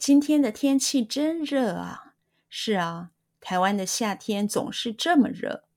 [0.00, 2.14] 今天的天气真热啊！
[2.48, 5.68] 是啊，台湾的夏天总是这么热。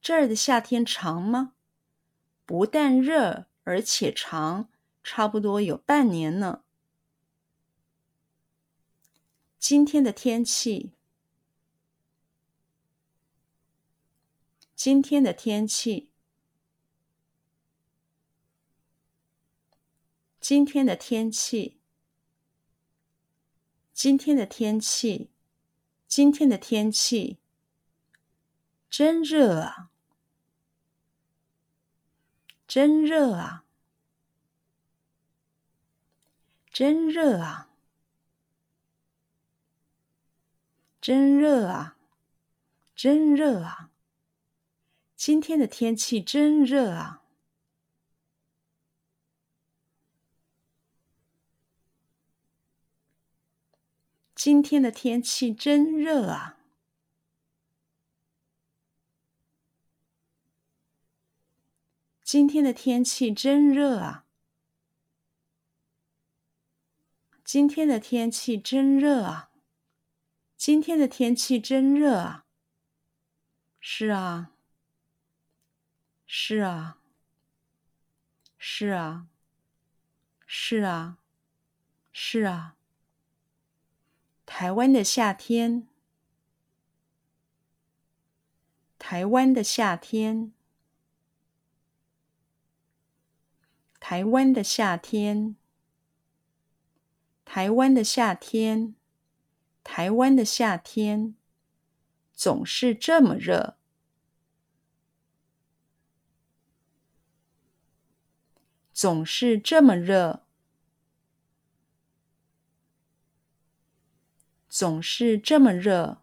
[0.00, 1.52] 这儿的夏天长吗？
[2.46, 4.70] 不但热，而且长，
[5.04, 6.62] 差不多有半年呢。
[9.58, 10.94] 今天的天气，
[14.74, 16.10] 今天的天气，
[20.40, 21.79] 今天的天气。
[24.02, 25.28] 今天的天气，
[26.08, 27.36] 今天的天气
[28.88, 29.90] 真热啊！
[32.66, 33.66] 真热啊！
[36.72, 37.68] 真热啊！
[40.98, 41.98] 真热啊！
[42.96, 43.90] 真热啊！
[45.14, 47.19] 今天的天气真热啊！
[54.42, 56.56] 今天的天气真热啊！
[62.22, 64.24] 今天的天气真热啊！
[67.44, 69.50] 今天的天气真热啊！
[70.56, 72.46] 今天的天气真热啊！
[73.78, 74.52] 是啊，
[76.26, 76.96] 是啊，
[78.56, 79.26] 是啊，
[80.46, 81.18] 是啊，
[82.10, 82.79] 是啊。
[84.52, 85.86] 台湾的夏天，
[88.98, 90.52] 台湾的夏天，
[94.00, 95.54] 台湾的夏天，
[97.44, 98.96] 台湾的夏天，
[99.84, 101.36] 台湾的夏天，
[102.34, 103.76] 总是这么热，
[108.92, 110.44] 总是这么热。
[114.80, 116.22] 总是这么热，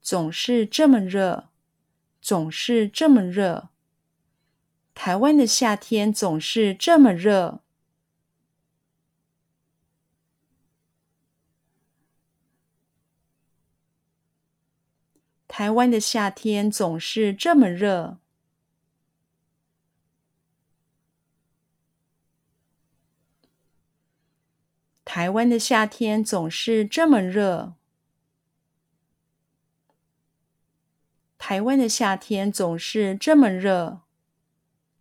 [0.00, 1.48] 总是这么热，
[2.22, 3.70] 总是这么热。
[4.94, 7.58] 台湾的夏天总是这么热。
[15.48, 18.18] 台湾的夏天总是这么热。
[25.16, 27.72] 台湾的夏天总是这么热。
[31.38, 34.02] 台湾的夏天总是这么热。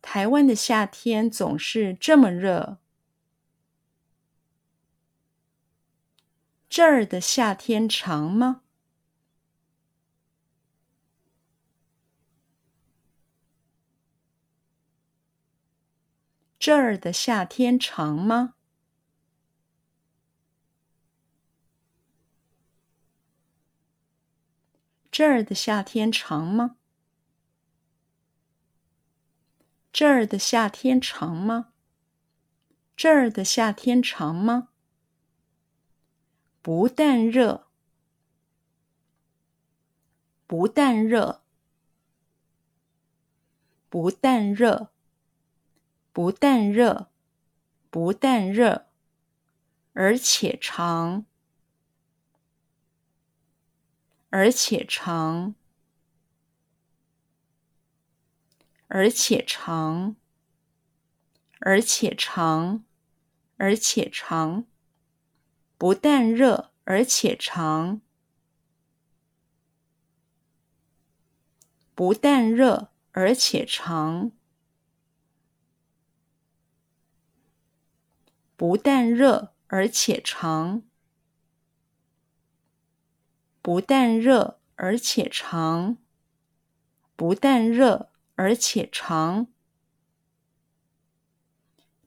[0.00, 2.78] 台湾的夏天总是这么热。
[6.70, 8.62] 这儿的夏天长吗？
[16.58, 18.54] 这儿的夏天长吗？
[25.18, 26.76] 这儿的夏天长吗？
[29.92, 31.72] 这儿的夏天长吗？
[32.94, 34.68] 这儿的夏天长吗？
[36.62, 37.66] 不但热，
[40.46, 41.42] 不但热，
[43.88, 44.92] 不但热，
[46.12, 47.10] 不但热，
[47.90, 48.86] 不但热，
[49.94, 51.24] 而且长。
[54.30, 55.54] 而且长，
[58.88, 60.16] 而且长，
[61.60, 62.84] 而且长，
[63.56, 64.66] 而且长，
[65.78, 68.02] 不但热，而且长，
[71.94, 74.32] 不但热，而且长，
[78.56, 80.87] 不但热，而且长。
[83.68, 85.98] 不但热，而且长。
[87.16, 89.46] 不但热，而且长。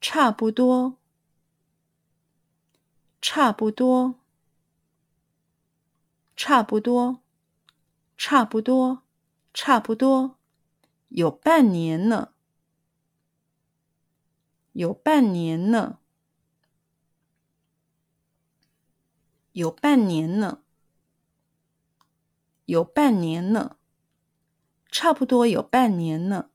[0.00, 0.98] 差不多，
[3.20, 4.20] 差不多，
[6.36, 7.24] 差不多，
[8.16, 9.02] 差不多，
[9.52, 10.38] 差不多，
[11.08, 12.34] 有半年呢，
[14.74, 15.98] 有半年呢，
[19.50, 20.62] 有半年呢。
[22.68, 23.78] 有半年呢，
[24.90, 26.50] 差不多有半年呢，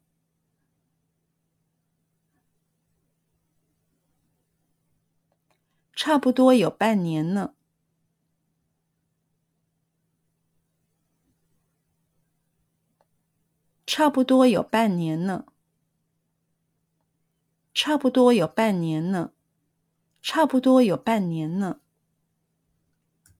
[5.95, 7.55] 差不多有半年呢，
[13.87, 15.47] 差不多有半年呢，
[17.73, 19.33] 差不多有半年呢，
[20.21, 21.82] 差不多有半年呢。